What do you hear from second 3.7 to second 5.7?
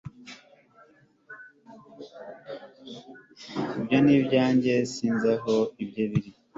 Ibyo ni ibyanjye Sinzi aho